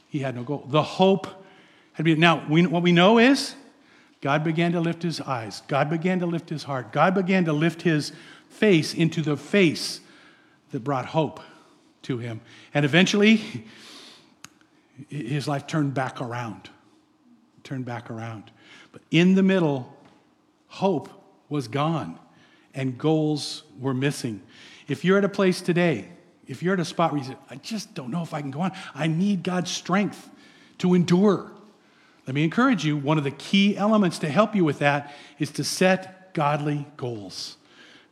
[0.08, 0.66] he had no goal.
[0.68, 1.28] The hope
[1.94, 3.56] had been now, we, what we know is
[4.22, 7.54] God began to lift his eyes, God began to lift his heart, God began to
[7.54, 8.12] lift his
[8.48, 10.00] face into the face
[10.72, 11.42] that brought hope
[12.04, 12.42] to him.
[12.74, 13.66] And eventually,
[15.10, 16.70] his life turned back around.
[17.66, 18.52] Turned back around.
[18.94, 19.92] But in the middle,
[20.68, 21.10] hope
[21.50, 22.20] was gone
[22.76, 24.42] and goals were missing.
[24.88, 26.10] If you're at a place today,
[26.48, 28.52] if you're at a spot where you say, I just don't know if I can
[28.52, 30.30] go on, I need God's strength
[30.78, 31.52] to endure.
[32.28, 35.50] Let me encourage you one of the key elements to help you with that is
[35.52, 37.58] to set godly goals.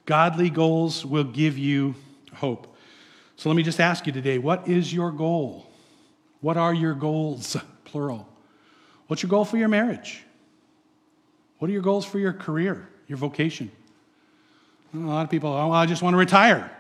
[0.06, 1.94] Godly goals will give you
[2.34, 2.76] hope.
[3.36, 5.68] So let me just ask you today what is your goal?
[6.42, 7.56] What are your goals?
[7.86, 8.28] Plural.
[9.08, 10.24] What's your goal for your marriage?
[11.60, 13.72] What are your goals for your career, your vocation?
[14.94, 16.72] A lot of people, oh, I just want to retire.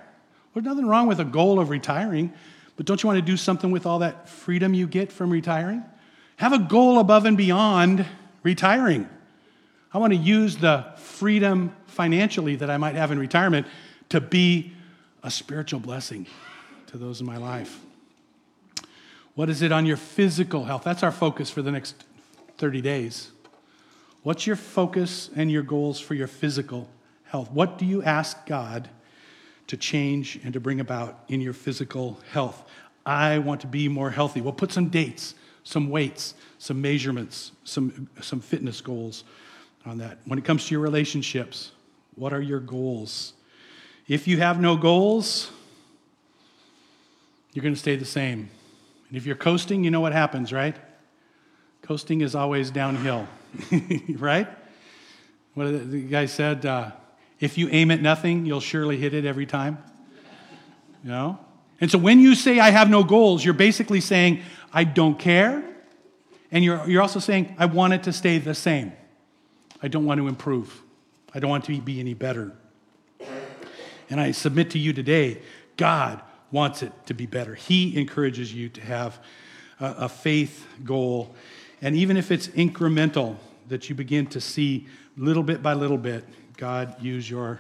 [0.53, 2.31] There's nothing wrong with a goal of retiring,
[2.75, 5.83] but don't you want to do something with all that freedom you get from retiring?
[6.37, 8.05] Have a goal above and beyond
[8.43, 9.09] retiring.
[9.93, 13.67] I want to use the freedom financially that I might have in retirement
[14.09, 14.73] to be
[15.23, 16.27] a spiritual blessing
[16.87, 17.79] to those in my life.
[19.35, 20.83] What is it on your physical health?
[20.83, 22.03] That's our focus for the next
[22.63, 23.29] 30 days.
[24.21, 26.89] What's your focus and your goals for your physical
[27.25, 27.51] health?
[27.51, 28.87] What do you ask God
[29.67, 32.63] to change and to bring about in your physical health?
[33.05, 34.39] I want to be more healthy.
[34.39, 39.25] We'll put some dates some weights, some measurements, some, some fitness goals
[39.85, 40.19] on that.
[40.23, 41.73] When it comes to your relationships,
[42.15, 43.33] what are your goals?
[44.07, 45.51] If you have no goals,
[47.51, 48.49] you're going to stay the same.
[49.09, 50.77] And if you're coasting, you know what happens, right?
[51.83, 53.27] Coasting is always downhill,
[54.09, 54.47] right?
[55.53, 56.91] What the guy said, uh,
[57.39, 59.77] if you aim at nothing, you'll surely hit it every time.
[61.03, 61.39] You know?
[61.81, 64.41] And so when you say, I have no goals, you're basically saying,
[64.71, 65.61] I don't care.
[66.51, 68.93] And you're, you're also saying, I want it to stay the same.
[69.81, 70.81] I don't want to improve.
[71.33, 72.53] I don't want to be any better.
[74.09, 75.41] And I submit to you today,
[75.75, 77.55] God wants it to be better.
[77.55, 79.19] He encourages you to have
[79.81, 81.35] a, a faith goal.
[81.83, 83.35] And even if it's incremental,
[83.67, 86.23] that you begin to see little bit by little bit,
[86.55, 87.59] God use your,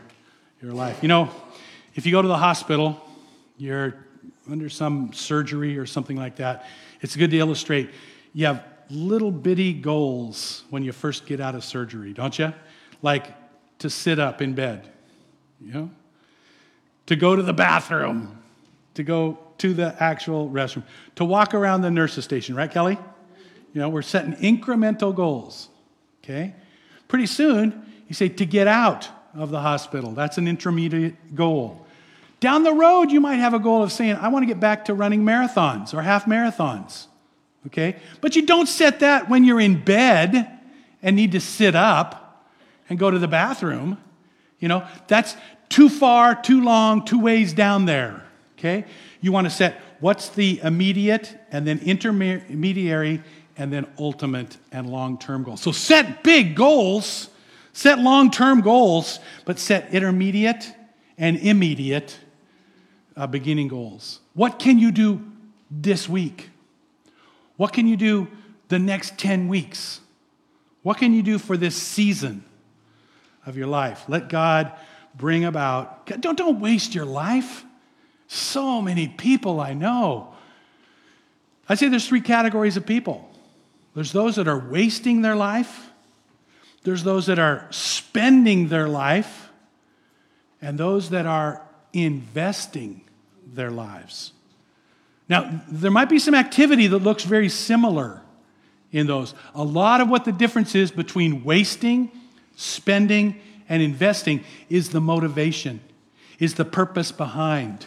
[0.61, 0.99] your life.
[1.01, 1.29] You know,
[1.93, 3.01] if you go to the hospital,
[3.57, 3.95] you're
[4.49, 6.65] under some surgery or something like that,
[7.01, 7.89] it's good to illustrate.
[8.33, 12.53] You have little bitty goals when you first get out of surgery, don't you?
[13.01, 13.27] Like
[13.79, 14.89] to sit up in bed,
[15.59, 15.91] you know?
[17.07, 18.41] To go to the bathroom,
[18.93, 20.83] to go to the actual restroom,
[21.15, 22.97] to walk around the nurse's station, right, Kelly?
[23.73, 25.69] You know, we're setting incremental goals,
[26.23, 26.53] okay?
[27.07, 30.11] Pretty soon, you say to get out of the hospital.
[30.11, 31.85] That's an intermediate goal.
[32.39, 34.85] Down the road, you might have a goal of saying, I want to get back
[34.85, 37.07] to running marathons or half marathons.
[37.67, 37.95] Okay?
[38.21, 40.59] But you don't set that when you're in bed
[41.01, 42.49] and need to sit up
[42.89, 43.97] and go to the bathroom.
[44.59, 45.35] You know, that's
[45.69, 48.23] too far, too long, two ways down there.
[48.59, 48.85] Okay?
[49.21, 53.23] You want to set what's the immediate and then intermediary
[53.57, 55.61] and then ultimate and long term goals.
[55.61, 57.29] So set big goals,
[57.73, 60.73] set long term goals, but set intermediate
[61.17, 62.19] and immediate
[63.15, 64.19] uh, beginning goals.
[64.33, 65.23] What can you do
[65.69, 66.49] this week?
[67.57, 68.27] What can you do
[68.69, 69.99] the next 10 weeks?
[70.81, 72.43] What can you do for this season
[73.45, 74.03] of your life?
[74.07, 74.73] Let God
[75.15, 76.07] bring about.
[76.07, 77.63] Don't, don't waste your life.
[78.27, 80.33] So many people I know.
[81.69, 83.29] I'd say there's three categories of people
[83.95, 85.89] there's those that are wasting their life,
[86.83, 89.49] there's those that are spending their life,
[90.61, 91.61] and those that are
[91.93, 93.01] investing
[93.45, 94.33] their lives.
[95.29, 98.21] Now, there might be some activity that looks very similar
[98.91, 99.33] in those.
[99.55, 102.11] A lot of what the difference is between wasting,
[102.55, 105.79] spending, and investing is the motivation,
[106.39, 107.85] is the purpose behind,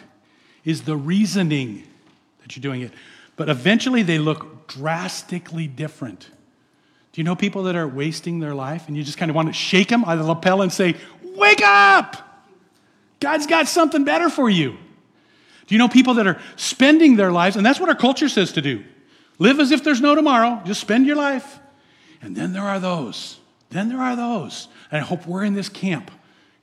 [0.65, 1.83] is the reasoning
[2.41, 2.91] that you're doing it.
[3.37, 6.29] But eventually they look drastically different.
[7.13, 9.47] Do you know people that are wasting their life and you just kind of want
[9.47, 10.95] to shake them on the lapel and say,
[11.35, 12.43] Wake up!
[13.19, 14.77] God's got something better for you.
[15.67, 18.51] Do you know people that are spending their lives, and that's what our culture says
[18.53, 18.83] to do
[19.39, 21.59] live as if there's no tomorrow, just spend your life.
[22.21, 25.69] And then there are those, then there are those, and I hope we're in this
[25.69, 26.09] camp,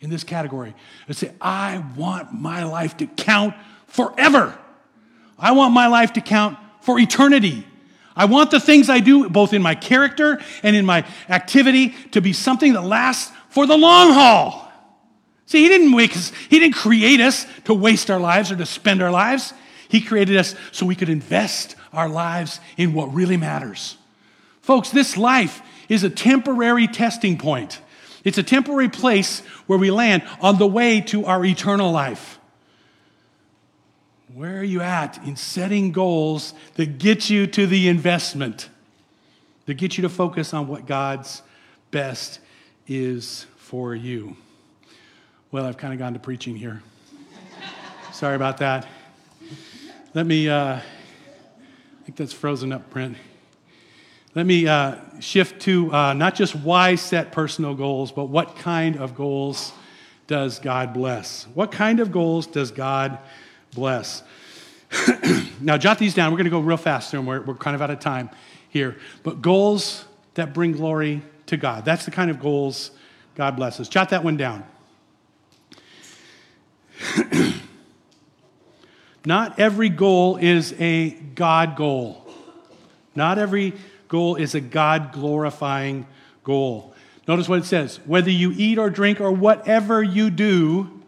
[0.00, 0.74] in this category,
[1.06, 3.54] that say, I want my life to count
[3.86, 4.58] forever.
[5.38, 7.66] I want my life to count for eternity.
[8.14, 12.20] I want the things I do, both in my character and in my activity, to
[12.20, 14.70] be something that lasts for the long haul.
[15.46, 18.66] See, he didn't make us, he didn't create us to waste our lives or to
[18.66, 19.52] spend our lives.
[19.88, 23.96] He created us so we could invest our lives in what really matters.
[24.60, 27.80] Folks, this life is a temporary testing point.
[28.24, 32.38] It's a temporary place where we land on the way to our eternal life.
[34.34, 38.68] Where are you at in setting goals that get you to the investment,
[39.66, 41.40] that get you to focus on what God's
[41.92, 42.40] best
[42.88, 44.36] is for you?
[45.52, 46.82] Well, I've kind of gone to preaching here.
[48.12, 48.88] Sorry about that.
[50.14, 50.82] Let me, uh, I
[52.04, 53.16] think that's frozen up, Brent.
[54.34, 58.96] Let me uh, shift to uh, not just why set personal goals, but what kind
[58.96, 59.70] of goals
[60.26, 61.44] does God bless?
[61.54, 63.20] What kind of goals does God
[63.74, 64.22] bless?
[65.60, 66.30] now, jot these down.
[66.32, 68.30] We're going to go real fast, and we're, we're kind of out of time
[68.68, 68.96] here.
[69.22, 71.84] But goals that bring glory to God.
[71.84, 72.90] That's the kind of goals
[73.34, 73.88] God blesses.
[73.88, 74.64] Jot that one down.
[79.24, 82.24] Not every goal is a God goal.
[83.14, 83.72] Not every
[84.08, 86.06] goal is a God glorifying
[86.42, 86.94] goal.
[87.26, 91.02] Notice what it says whether you eat or drink or whatever you do,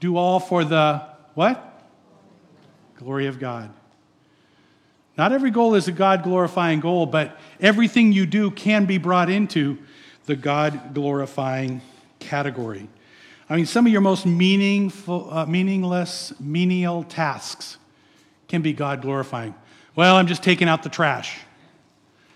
[0.00, 1.02] do all for the
[1.34, 1.75] what?
[2.96, 3.70] Glory of God.
[5.18, 9.30] Not every goal is a God glorifying goal, but everything you do can be brought
[9.30, 9.78] into
[10.26, 11.80] the God glorifying
[12.18, 12.88] category.
[13.48, 17.78] I mean, some of your most meaningful, uh, meaningless, menial tasks
[18.48, 19.54] can be God glorifying.
[19.94, 21.38] Well, I'm just taking out the trash.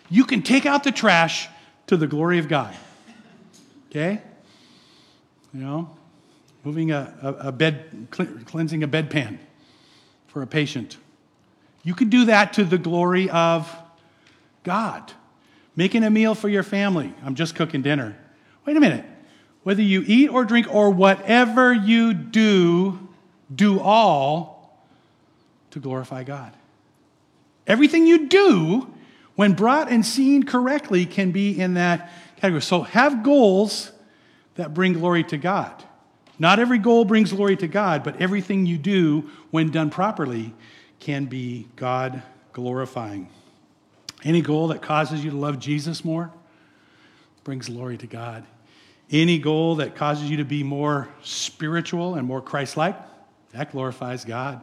[0.09, 1.49] You can take out the trash
[1.88, 2.75] to the glory of God.
[3.90, 4.23] Okay?
[5.53, 5.96] You know,
[6.64, 9.38] moving a, a, a bed, cleansing a bedpan
[10.32, 10.96] for a patient.
[11.82, 13.74] You can do that to the glory of
[14.62, 15.12] God.
[15.76, 17.12] Making a meal for your family.
[17.24, 18.16] I'm just cooking dinner.
[18.64, 19.04] Wait a minute.
[19.62, 23.08] Whether you eat or drink or whatever you do,
[23.54, 24.78] do all
[25.70, 26.52] to glorify God.
[27.66, 28.92] Everything you do,
[29.36, 32.62] when brought and seen correctly, can be in that category.
[32.62, 33.92] So have goals
[34.54, 35.84] that bring glory to God.
[36.40, 40.55] Not every goal brings glory to God, but everything you do, when done properly,
[40.98, 42.22] can be God
[42.55, 43.29] glorifying.
[44.24, 46.33] Any goal that causes you to love Jesus more
[47.44, 48.46] brings glory to God.
[49.11, 52.96] Any goal that causes you to be more spiritual and more Christ like,
[53.53, 54.62] that glorifies God.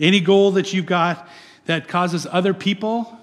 [0.00, 1.28] Any goal that you've got
[1.66, 3.16] that causes other people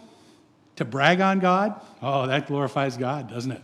[0.77, 3.63] to brag on God, oh, that glorifies God, doesn't it?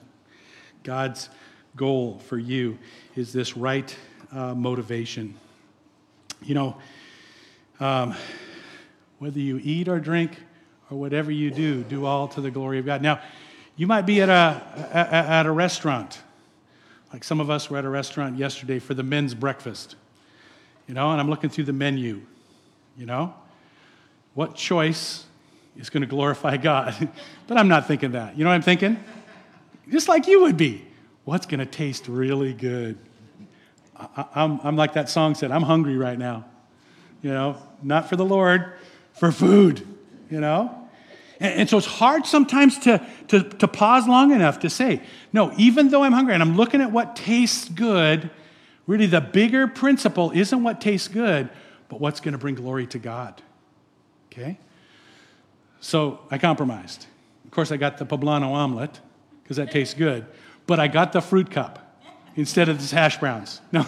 [0.83, 1.29] God's
[1.77, 2.77] goal for you
[3.15, 3.95] is this right
[4.31, 5.35] uh, motivation.
[6.43, 6.77] You know,
[7.79, 8.15] um,
[9.19, 10.37] whether you eat or drink
[10.89, 13.01] or whatever you do, do all to the glory of God.
[13.01, 13.21] Now,
[13.75, 14.61] you might be at a,
[14.93, 16.19] at a restaurant
[17.13, 19.95] like some of us were at a restaurant yesterday for the men's breakfast,
[20.87, 22.21] you know, and I'm looking through the menu,
[22.97, 23.33] you know.
[24.33, 25.25] What choice
[25.77, 27.09] is going to glorify God?
[27.47, 28.37] but I'm not thinking that.
[28.37, 29.03] You know what I'm thinking?
[29.89, 30.85] Just like you would be.
[31.23, 32.97] What's going to taste really good?
[33.99, 36.45] I, I'm, I'm like that song said, I'm hungry right now.
[37.21, 38.73] You know, not for the Lord,
[39.13, 39.85] for food,
[40.29, 40.87] you know?
[41.39, 45.01] And, and so it's hard sometimes to, to, to pause long enough to say,
[45.33, 48.29] no, even though I'm hungry and I'm looking at what tastes good,
[48.85, 51.49] really the bigger principle isn't what tastes good,
[51.89, 53.41] but what's going to bring glory to God.
[54.31, 54.59] Okay?
[55.79, 57.05] So I compromised.
[57.45, 58.99] Of course, I got the poblano omelet
[59.43, 60.25] because that tastes good,
[60.65, 61.86] but I got the fruit cup.
[62.37, 63.59] Instead of just hash browns.
[63.71, 63.81] No.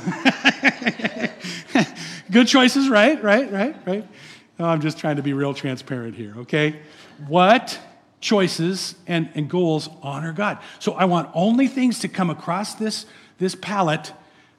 [2.32, 3.24] Good choices, right?
[3.24, 4.08] Right, right, right.
[4.60, 6.80] Oh, I'm just trying to be real transparent here, okay?
[7.28, 7.80] What
[8.20, 10.58] choices and, and goals honor God?
[10.80, 13.06] So I want only things to come across this,
[13.38, 14.12] this palate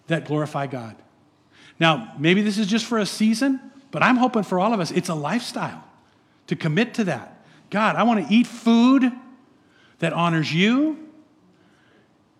[0.07, 0.97] that glorify God.
[1.78, 3.61] Now, maybe this is just for a season,
[3.91, 5.84] but I'm hoping for all of us, it's a lifestyle
[6.47, 7.45] to commit to that.
[7.70, 9.12] God, I want to eat food
[9.99, 11.09] that honors you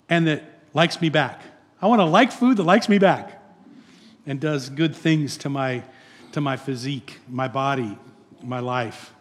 [0.09, 1.43] and that likes me back.
[1.81, 3.43] I want to like food that likes me back
[4.27, 5.83] and does good things to my,
[6.33, 7.99] to my physique, my body,
[8.43, 9.13] my life.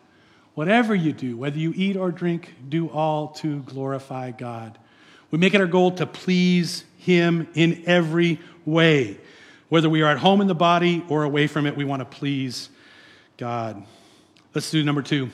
[0.55, 4.77] Whatever you do, whether you eat or drink, do all to glorify God.
[5.31, 9.17] We make it our goal to please Him in every way.
[9.69, 12.05] Whether we are at home in the body or away from it, we want to
[12.05, 12.69] please
[13.37, 13.85] God.
[14.53, 15.29] Let's do number two.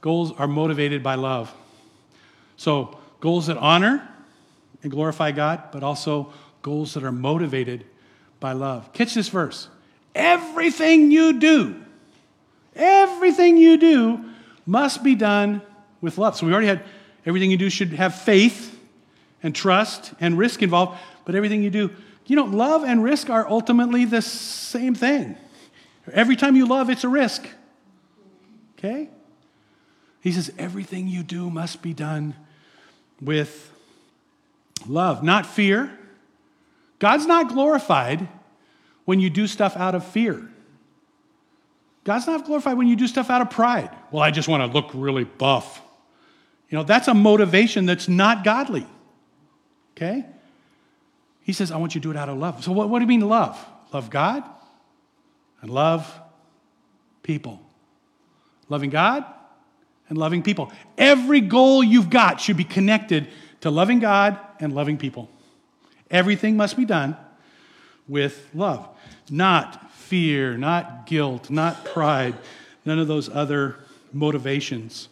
[0.00, 1.52] Goals are motivated by love.
[2.56, 4.08] So, goals that honor
[4.82, 7.84] and glorify God, but also goals that are motivated
[8.40, 8.92] by love.
[8.92, 9.68] Catch this verse.
[10.14, 11.76] Everything you do,
[12.74, 14.24] everything you do
[14.64, 15.62] must be done
[16.00, 16.36] with love.
[16.36, 16.82] So we already had
[17.24, 18.78] everything you do should have faith
[19.42, 21.90] and trust and risk involved, but everything you do,
[22.26, 25.36] you know, love and risk are ultimately the same thing.
[26.12, 27.46] Every time you love, it's a risk.
[28.78, 29.08] Okay?
[30.20, 32.34] He says, everything you do must be done
[33.20, 33.72] with
[34.86, 35.96] love, not fear.
[36.98, 38.28] God's not glorified
[39.04, 40.48] when you do stuff out of fear.
[42.04, 43.90] God's not glorified when you do stuff out of pride.
[44.12, 45.82] Well, I just want to look really buff.
[46.70, 48.86] You know, that's a motivation that's not godly.
[49.96, 50.24] Okay?
[51.42, 52.62] He says, I want you to do it out of love.
[52.64, 53.58] So, what, what do you mean love?
[53.92, 54.44] Love God
[55.62, 56.12] and love
[57.22, 57.60] people.
[58.68, 59.24] Loving God
[60.08, 60.72] and loving people.
[60.98, 63.28] Every goal you've got should be connected
[63.60, 65.28] to loving God and loving people.
[66.10, 67.16] Everything must be done
[68.08, 68.88] with love,
[69.30, 72.34] not fear, not guilt, not pride.
[72.84, 73.76] None of those other
[74.12, 75.08] motivations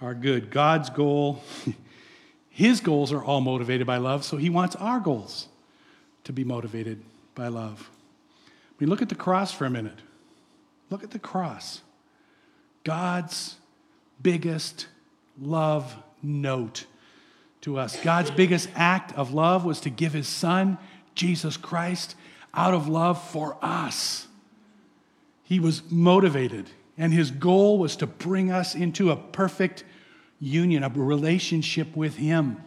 [0.00, 0.50] are good.
[0.50, 1.42] God's goal,
[2.48, 5.48] His goals are all motivated by love, so He wants our goals
[6.24, 7.02] to be motivated
[7.34, 7.90] by love.
[8.46, 9.98] I mean, look at the cross for a minute.
[10.88, 11.82] Look at the cross.
[12.84, 13.56] God's
[14.22, 14.86] biggest
[15.40, 16.86] love note
[17.62, 17.98] to us.
[18.02, 20.78] God's biggest act of love was to give his son,
[21.14, 22.16] Jesus Christ,
[22.54, 24.26] out of love for us.
[25.42, 29.84] He was motivated, and his goal was to bring us into a perfect
[30.38, 32.62] union, a relationship with him.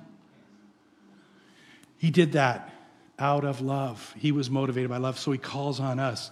[1.98, 2.72] He did that
[3.18, 4.14] out of love.
[4.18, 6.30] He was motivated by love, so he calls on us.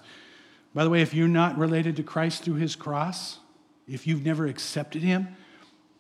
[0.74, 3.39] By the way, if you're not related to Christ through his cross,
[3.88, 5.30] if you've never accepted him,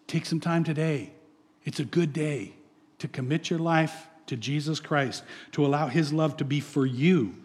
[0.07, 1.13] take some time today
[1.65, 2.53] it's a good day
[2.99, 7.35] to commit your life to Jesus Christ, to allow His love to be for you,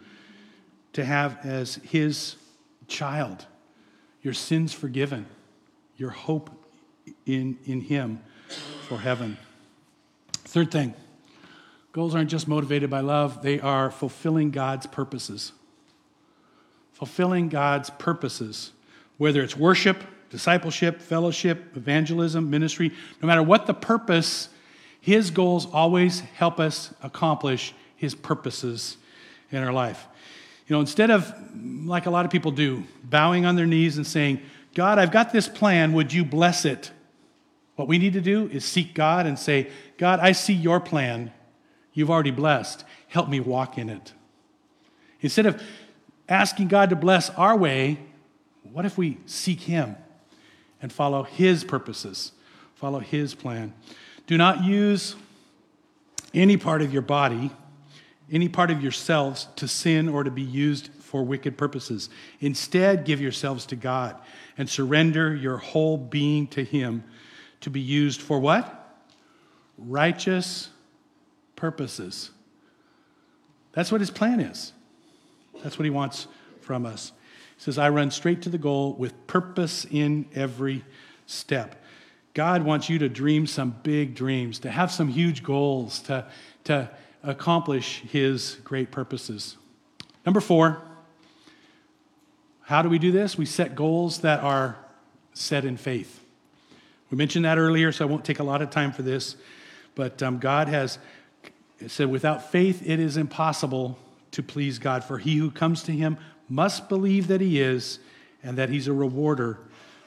[0.92, 2.36] to have as His
[2.88, 3.46] child,
[4.22, 5.26] your sins forgiven,
[5.96, 6.50] your hope
[7.26, 8.20] in, in Him
[8.88, 9.36] for heaven.
[10.32, 10.94] Third thing
[11.92, 15.52] goals aren't just motivated by love, they are fulfilling God's purposes.
[16.92, 18.72] Fulfilling God's purposes,
[19.16, 24.48] whether it's worship, discipleship, fellowship, evangelism, ministry, no matter what the purpose,
[25.00, 28.96] his goals always help us accomplish his purposes
[29.50, 30.06] in our life.
[30.66, 31.32] You know, instead of,
[31.86, 34.40] like a lot of people do, bowing on their knees and saying,
[34.74, 36.90] God, I've got this plan, would you bless it?
[37.76, 41.32] What we need to do is seek God and say, God, I see your plan.
[41.92, 42.84] You've already blessed.
[43.08, 44.12] Help me walk in it.
[45.20, 45.62] Instead of
[46.28, 47.98] asking God to bless our way,
[48.72, 49.96] what if we seek Him?
[50.82, 52.32] And follow His purposes,
[52.74, 53.72] follow His plan.
[54.26, 55.16] Do not use
[56.34, 57.50] any part of your body,
[58.30, 62.10] any part of yourselves to sin or to be used for wicked purposes.
[62.40, 64.16] Instead, give yourselves to God
[64.58, 67.04] and surrender your whole being to Him
[67.60, 68.98] to be used for what?
[69.78, 70.68] Righteous
[71.54, 72.30] purposes.
[73.72, 74.72] That's what His plan is.
[75.62, 76.26] That's what He wants
[76.60, 77.12] from us.
[77.58, 80.84] Says, I run straight to the goal with purpose in every
[81.26, 81.82] step.
[82.34, 86.26] God wants you to dream some big dreams, to have some huge goals, to,
[86.64, 86.90] to
[87.22, 89.56] accomplish His great purposes.
[90.26, 90.82] Number four,
[92.62, 93.38] how do we do this?
[93.38, 94.76] We set goals that are
[95.32, 96.20] set in faith.
[97.10, 99.36] We mentioned that earlier, so I won't take a lot of time for this.
[99.94, 100.98] But um, God has
[101.86, 103.98] said, without faith, it is impossible
[104.32, 105.04] to please God.
[105.04, 106.18] For he who comes to him
[106.48, 107.98] must believe that he is
[108.42, 109.58] and that he's a rewarder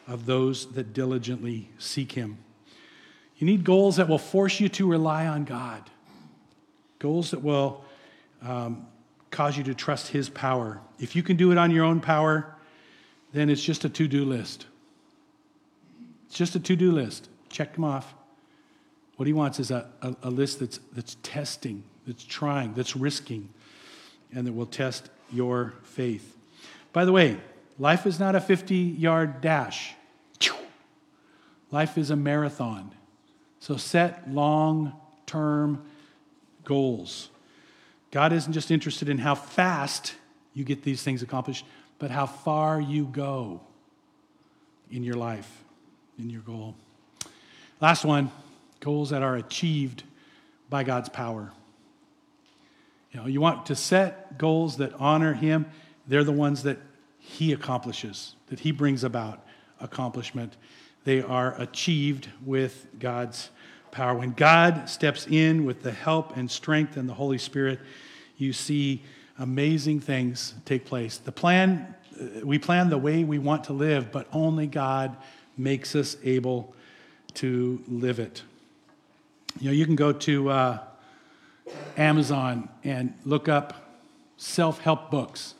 [0.07, 2.37] of those that diligently seek him.
[3.37, 5.89] You need goals that will force you to rely on God,
[6.99, 7.85] goals that will
[8.41, 8.85] um,
[9.31, 10.81] cause you to trust His power.
[10.99, 12.55] If you can do it on your own power,
[13.33, 14.65] then it's just a to do list.
[16.27, 17.29] It's just a to do list.
[17.49, 18.13] Check them off.
[19.15, 23.49] What He wants is a, a, a list that's, that's testing, that's trying, that's risking,
[24.33, 26.35] and that will test your faith.
[26.93, 27.39] By the way,
[27.77, 29.93] life is not a 50 yard dash,
[31.71, 32.91] life is a marathon.
[33.59, 34.93] So set long
[35.25, 35.83] term
[36.63, 37.29] goals.
[38.11, 40.15] God isn't just interested in how fast
[40.53, 41.65] you get these things accomplished,
[41.99, 43.61] but how far you go
[44.91, 45.63] in your life,
[46.17, 46.75] in your goal.
[47.81, 48.31] Last one
[48.79, 50.03] goals that are achieved
[50.69, 51.51] by God's power.
[53.11, 55.65] You know, you want to set goals that honor Him,
[56.07, 56.77] they're the ones that
[57.19, 59.43] He accomplishes, that He brings about
[59.79, 60.57] accomplishment.
[61.05, 63.49] They are achieved with God's
[63.91, 64.13] power.
[64.15, 67.79] When God steps in with the help and strength and the Holy Spirit,
[68.37, 69.01] you see
[69.37, 71.17] amazing things take place.
[71.17, 71.95] The plan,
[72.43, 75.15] we plan the way we want to live, but only God
[75.57, 76.75] makes us able
[77.35, 78.43] to live it.
[79.59, 80.79] You know, you can go to uh,
[81.97, 83.89] Amazon and look up
[84.37, 85.55] self help books.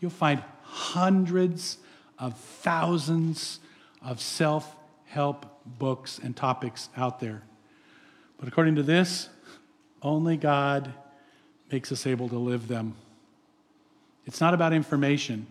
[0.00, 1.78] You'll find hundreds
[2.18, 3.60] of thousands
[4.02, 4.74] of self
[5.06, 7.42] help books and topics out there.
[8.38, 9.28] But according to this,
[10.02, 10.92] only God
[11.70, 12.94] makes us able to live them.
[14.26, 15.46] It's not about information.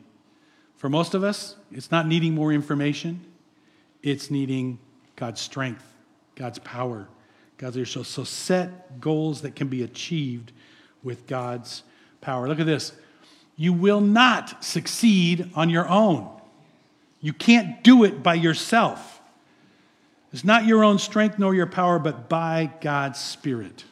[0.78, 3.22] For most of us, it's not needing more information,
[4.02, 4.80] it's needing
[5.16, 5.86] God's strength,
[6.36, 7.08] God's power,
[7.58, 8.06] God's leadership.
[8.06, 10.52] So set goals that can be achieved
[11.04, 11.84] with God's
[12.22, 12.48] power.
[12.48, 12.94] Look at this.
[13.56, 16.30] You will not succeed on your own.
[17.22, 19.22] You can't do it by yourself.
[20.32, 23.84] It's not your own strength nor your power, but by God's Spirit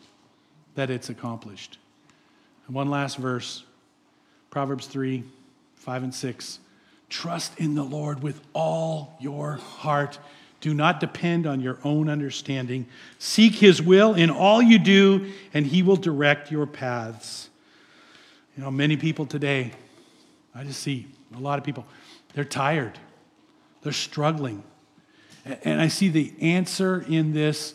[0.76, 1.78] that it's accomplished.
[2.66, 3.64] And one last verse
[4.50, 5.24] Proverbs 3
[5.76, 6.60] 5 and 6.
[7.10, 10.20] Trust in the Lord with all your heart.
[10.62, 12.86] Do not depend on your own understanding.
[13.18, 17.50] Seek his will in all you do, and he will direct your paths.
[18.56, 19.72] You know, many people today,
[20.54, 21.86] I just see a lot of people,
[22.34, 23.00] they're tired,
[23.82, 24.64] they're struggling.
[25.64, 27.74] And I see the answer in this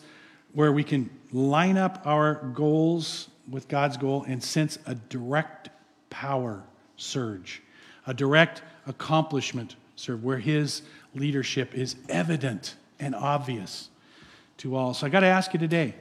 [0.53, 5.69] where we can line up our goals with God's goal and sense a direct
[6.09, 6.63] power
[6.95, 7.61] surge,
[8.05, 10.81] a direct accomplishment surge, where His
[11.13, 13.89] leadership is evident and obvious
[14.57, 14.93] to all.
[14.93, 15.93] So I got to ask you today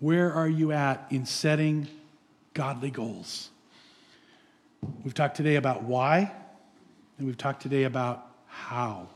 [0.00, 1.88] where are you at in setting
[2.52, 3.48] godly goals?
[5.02, 6.30] We've talked today about why,
[7.16, 9.08] and we've talked today about how.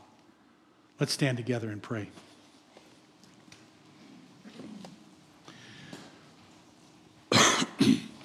[0.99, 2.09] Let's stand together and pray.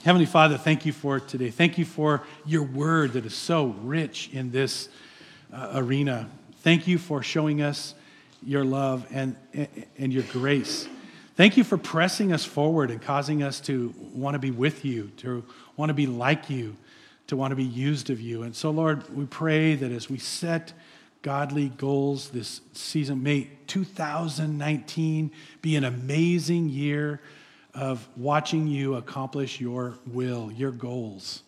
[0.04, 1.50] Heavenly Father, thank you for today.
[1.50, 4.88] Thank you for your word that is so rich in this
[5.54, 6.28] uh, arena.
[6.62, 7.94] Thank you for showing us
[8.42, 9.36] your love and,
[9.98, 10.88] and your grace.
[11.36, 15.10] Thank you for pressing us forward and causing us to want to be with you,
[15.18, 15.44] to
[15.76, 16.76] want to be like you,
[17.28, 18.42] to want to be used of you.
[18.42, 20.72] And so, Lord, we pray that as we set
[21.24, 23.22] godly goals this season.
[23.22, 25.30] May 2019
[25.62, 27.18] be an amazing year
[27.72, 31.42] of watching you accomplish your will, your goals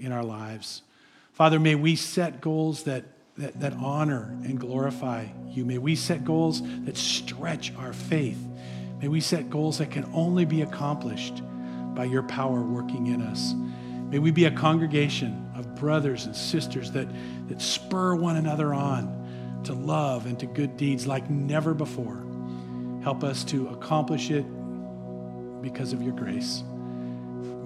[0.00, 0.82] in our lives.
[1.32, 3.04] Father, may we set goals that,
[3.40, 5.64] that, that honor and glorify you.
[5.64, 8.38] May we set goals that stretch our faith.
[9.00, 11.42] May we set goals that can only be accomplished
[11.94, 13.54] by your power working in us.
[14.10, 17.08] May we be a congregation of brothers and sisters that,
[17.48, 22.24] that spur one another on to love and to good deeds like never before.
[23.02, 24.44] Help us to accomplish it
[25.62, 26.62] because of your grace.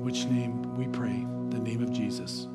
[0.00, 2.46] Which name we pray, the name of Jesus.